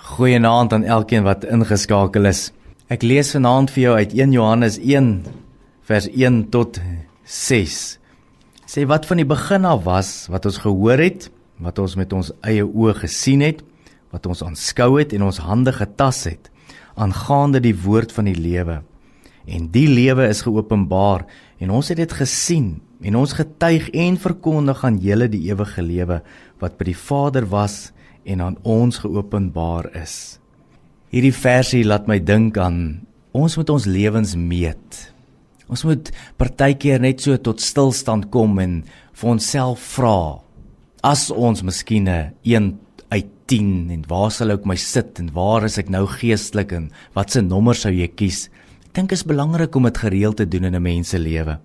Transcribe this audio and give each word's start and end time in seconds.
Goeienaand 0.00 0.72
aan 0.72 0.84
elkeen 0.84 1.26
wat 1.26 1.42
ingeskakel 1.44 2.24
is. 2.24 2.46
Ek 2.88 3.02
lees 3.04 3.34
vanaand 3.34 3.68
vir 3.74 3.82
jou 3.82 3.96
uit 4.00 4.14
1 4.16 4.32
Johannes 4.32 4.78
1 4.80 5.10
vers 5.90 6.06
1 6.08 6.38
tot 6.54 6.78
6. 7.28 7.76
Sê 8.64 8.86
wat 8.88 9.04
van 9.10 9.20
die 9.20 9.28
begin 9.28 9.68
af 9.68 9.82
was, 9.84 10.14
wat 10.32 10.48
ons 10.48 10.62
gehoor 10.64 11.04
het, 11.04 11.28
wat 11.60 11.82
ons 11.84 11.98
met 12.00 12.16
ons 12.16 12.32
eie 12.48 12.64
oë 12.64 12.96
gesien 13.02 13.44
het, 13.44 13.60
wat 14.08 14.24
ons 14.24 14.40
aanskou 14.46 14.94
het 14.96 15.12
en 15.12 15.28
ons 15.28 15.42
hande 15.44 15.76
getas 15.76 16.24
het, 16.30 16.48
aangaande 16.96 17.60
die 17.60 17.76
woord 17.84 18.16
van 18.16 18.32
die 18.32 18.38
lewe. 18.40 18.80
En 19.44 19.68
die 19.68 19.86
lewe 19.90 20.30
is 20.32 20.46
geopenbaar 20.48 21.28
en 21.60 21.76
ons 21.76 21.92
het 21.92 22.00
dit 22.00 22.18
gesien 22.24 22.78
en 23.04 23.20
ons 23.20 23.36
getuig 23.36 23.92
en 23.92 24.16
verkondig 24.16 24.80
aan 24.80 24.96
julle 25.04 25.28
die 25.28 25.44
ewige 25.52 25.84
lewe 25.84 26.22
wat 26.56 26.80
by 26.80 26.88
die 26.88 27.00
Vader 27.04 27.52
was 27.52 27.90
en 28.24 28.40
aan 28.40 28.56
ons 28.62 28.98
geopenbaar 29.02 29.90
is. 30.02 30.38
Hierdie 31.10 31.34
versie 31.34 31.84
laat 31.84 32.06
my 32.06 32.18
dink 32.22 32.58
aan 32.58 33.06
ons 33.32 33.56
moet 33.56 33.70
ons 33.70 33.86
lewens 33.86 34.34
meet. 34.36 35.00
Ons 35.70 35.84
moet 35.86 36.10
partykeer 36.38 37.02
net 37.02 37.22
so 37.22 37.38
tot 37.38 37.62
stilstand 37.62 38.30
kom 38.34 38.58
en 38.62 38.80
vir 39.14 39.30
onsself 39.30 39.82
vra 39.96 40.40
as 41.06 41.30
ons 41.30 41.62
miskien 41.62 42.08
'n 42.08 42.32
1 42.44 42.78
uit 43.10 43.28
10 43.46 43.90
en 43.90 44.04
waar 44.08 44.30
sal 44.30 44.50
ek 44.50 44.66
my 44.66 44.76
sit 44.76 45.18
en 45.18 45.32
waar 45.32 45.64
is 45.64 45.78
ek 45.78 45.88
nou 45.88 46.06
geestelik 46.06 46.72
en 46.72 46.90
watse 47.14 47.40
nommer 47.40 47.74
sou 47.74 47.90
jy 47.90 48.08
kies? 48.08 48.50
Ek 48.86 48.94
dink 48.94 49.12
is 49.12 49.22
belangrik 49.26 49.74
om 49.76 49.84
dit 49.84 49.98
gereeld 49.98 50.36
te 50.36 50.46
doen 50.46 50.64
in 50.64 50.74
'n 50.74 50.82
mens 50.82 51.08
se 51.08 51.18
lewe. 51.18 51.58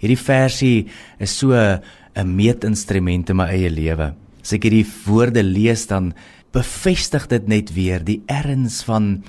Hierdie 0.00 0.16
versie 0.16 0.86
is 1.18 1.30
so 1.30 1.52
'n 1.52 2.36
meetinstrument 2.36 3.30
in 3.30 3.36
my 3.36 3.46
eie 3.46 3.70
lewe. 3.70 4.14
As 4.40 4.52
ek 4.52 4.64
hierdie 4.64 4.86
woorde 5.06 5.42
lees 5.42 5.86
dan 5.86 6.12
bevestig 6.52 7.28
dit 7.30 7.48
net 7.48 7.74
weer 7.76 8.02
die 8.04 8.22
erns 8.26 8.82
van 8.82 9.22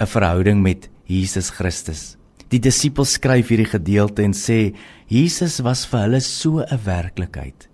'n 0.00 0.06
verhouding 0.06 0.62
met 0.62 0.88
Jesus 1.06 1.50
Christus. 1.50 2.16
Die 2.48 2.60
disippels 2.60 3.12
skryf 3.16 3.48
hierdie 3.48 3.68
gedeelte 3.68 4.22
en 4.22 4.32
sê 4.32 4.74
Jesus 5.08 5.60
was 5.60 5.86
vir 5.86 6.00
hulle 6.00 6.20
so 6.20 6.60
'n 6.60 6.80
werklikheid. 6.84 7.68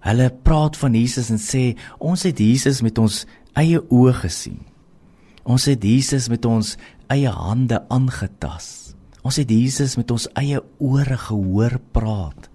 Hulle 0.00 0.30
praat 0.30 0.76
van 0.76 0.94
Jesus 0.94 1.30
en 1.30 1.38
sê 1.38 1.76
ons 1.98 2.22
het 2.22 2.38
Jesus 2.38 2.82
met 2.82 2.98
ons 2.98 3.26
eie 3.54 3.80
oë 3.90 4.14
gesien. 4.22 4.60
Ons 5.44 5.64
het 5.64 5.82
Jesus 5.82 6.28
met 6.28 6.44
ons 6.44 6.76
eie 7.08 7.28
hande 7.28 7.80
aangetas. 7.88 8.94
Ons 9.22 9.36
het 9.36 9.50
Jesus 9.50 9.96
met 9.96 10.10
ons 10.10 10.28
eie 10.40 10.60
ore 10.78 11.16
gehoor 11.16 11.78
praat. 11.92 12.48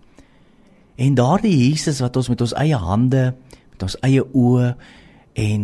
En 0.96 1.16
daardie 1.16 1.54
Jesus 1.70 2.00
wat 2.00 2.16
ons 2.16 2.30
met 2.32 2.42
ons 2.42 2.54
eie 2.54 2.78
hande 2.78 3.36
met 3.76 3.84
ons 3.84 3.98
eie 4.08 4.24
oë 4.24 4.70
en 5.44 5.64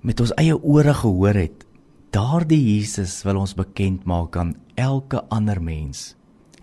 met 0.00 0.20
ons 0.24 0.32
eie 0.40 0.56
ore 0.56 0.94
gehoor 0.96 1.36
het. 1.36 1.66
Daardie 2.10 2.60
Jesus 2.64 3.20
wil 3.26 3.42
ons 3.42 3.52
bekend 3.54 4.06
maak 4.08 4.38
aan 4.40 4.54
elke 4.80 5.20
ander 5.28 5.60
mens. 5.60 6.14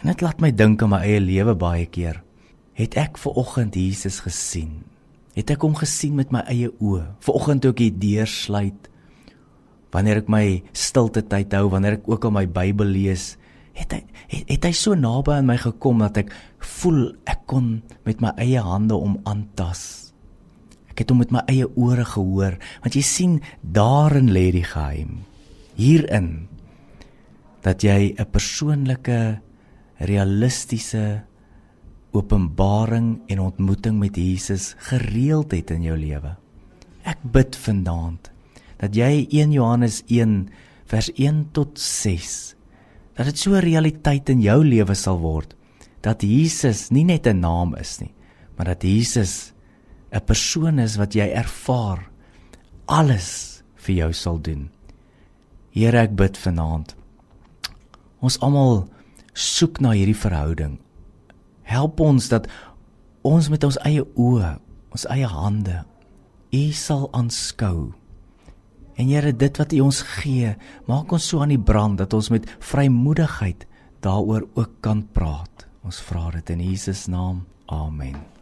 En 0.01 0.09
dit 0.09 0.23
laat 0.25 0.41
my 0.41 0.49
dink 0.51 0.81
aan 0.81 0.95
my 0.95 1.03
eie 1.05 1.21
lewe 1.21 1.53
baie 1.53 1.85
keer. 1.85 2.23
Het 2.77 2.97
ek 2.97 3.21
ver 3.21 3.37
oggend 3.37 3.77
Jesus 3.77 4.19
gesien? 4.25 4.81
Het 5.37 5.53
ek 5.53 5.61
hom 5.61 5.77
gesien 5.77 6.17
met 6.17 6.33
my 6.33 6.41
eie 6.49 6.71
oë? 6.81 7.03
Ver 7.21 7.37
oggend 7.37 7.61
toe 7.61 7.75
ek 7.75 7.83
die 7.85 7.93
deur 7.93 8.29
sluit, 8.29 8.89
wanneer 9.93 10.23
ek 10.23 10.33
my 10.33 10.43
stilte 10.73 11.21
tyd 11.29 11.53
hou, 11.53 11.69
wanneer 11.73 11.99
ek 11.99 12.09
ook 12.09 12.25
al 12.25 12.33
my 12.39 12.45
Bybel 12.49 12.89
lees, 12.89 13.35
het 13.77 13.93
hy 13.93 14.01
het, 14.33 14.49
het 14.49 14.65
hy 14.65 14.73
so 14.73 14.97
naby 14.97 15.37
aan 15.37 15.49
my 15.49 15.59
gekom 15.61 16.01
dat 16.01 16.17
ek 16.25 16.33
voel 16.81 17.13
ek 17.29 17.45
kon 17.49 17.75
met 18.09 18.21
my 18.21 18.33
eie 18.41 18.65
hande 18.65 18.97
om 18.97 19.19
aantas. 19.29 20.07
Ek 20.97 21.03
het 21.05 21.11
hom 21.13 21.19
met 21.21 21.29
my 21.29 21.43
eie 21.45 21.67
ore 21.77 22.01
gehoor, 22.09 22.55
want 22.81 22.95
jy 22.97 23.03
sien 23.05 23.33
daarin 23.61 24.31
lê 24.33 24.47
die 24.49 24.65
geheim. 24.65 25.19
Hierin 25.77 26.47
dat 27.61 27.85
jy 27.85 28.17
'n 28.17 28.25
persoonlike 28.25 29.37
realistiese 30.01 31.21
openbaring 32.17 33.21
en 33.29 33.39
ontmoeting 33.39 33.99
met 33.99 34.17
Jesus 34.17 34.73
gereeld 34.89 35.51
het 35.51 35.69
in 35.69 35.83
jou 35.83 35.97
lewe. 35.97 36.33
Ek 37.05 37.21
bid 37.21 37.55
vanaand 37.55 38.31
dat 38.81 38.95
jy 38.95 39.27
1 39.29 39.51
Johannes 39.51 40.01
1 40.07 40.49
vers 40.89 41.11
1 41.13 41.51
tot 41.51 41.77
6 41.77 42.55
dat 43.13 43.25
dit 43.25 43.37
so 43.37 43.53
'n 43.53 43.61
realiteit 43.61 44.29
in 44.29 44.41
jou 44.41 44.63
lewe 44.65 44.95
sal 44.95 45.19
word 45.19 45.53
dat 46.01 46.21
Jesus 46.21 46.89
nie 46.89 47.03
net 47.03 47.27
'n 47.27 47.39
naam 47.39 47.75
is 47.75 47.99
nie, 47.99 48.13
maar 48.57 48.65
dat 48.65 48.81
Jesus 48.81 49.53
'n 50.11 50.25
persoon 50.25 50.79
is 50.79 50.97
wat 50.97 51.13
jy 51.13 51.27
ervaar 51.29 52.09
alles 52.85 53.63
vir 53.75 53.95
jou 53.95 54.13
sal 54.13 54.39
doen. 54.39 54.69
Here, 55.71 55.97
ek 55.97 56.15
bid 56.15 56.37
vanaand. 56.37 56.95
Ons 58.21 58.39
almal 58.39 58.87
soek 59.33 59.79
na 59.79 59.91
hierdie 59.91 60.17
verhouding. 60.17 60.79
Help 61.63 61.99
ons 61.99 62.29
dat 62.29 62.47
ons 63.21 63.49
met 63.49 63.63
ons 63.63 63.77
eie 63.85 64.03
oë, 64.15 64.57
ons 64.91 65.05
eie 65.13 65.27
hande 65.27 65.83
U 66.55 66.71
sal 66.71 67.09
aanskou. 67.11 67.91
En 68.95 69.09
Here, 69.11 69.33
dit 69.33 69.59
wat 69.59 69.73
U 69.75 69.81
ons 69.89 69.99
gee, 70.15 70.55
maak 70.87 71.11
ons 71.11 71.27
so 71.27 71.43
aan 71.43 71.51
die 71.53 71.59
brand 71.59 71.99
dat 71.99 72.15
ons 72.15 72.31
met 72.33 72.47
vrymoedigheid 72.63 73.67
daaroor 74.01 74.47
ook 74.55 74.79
kan 74.81 75.03
praat. 75.13 75.67
Ons 75.83 75.99
vra 76.07 76.31
dit 76.39 76.55
in 76.55 76.63
Jesus 76.71 77.05
naam. 77.11 77.45
Amen. 77.67 78.36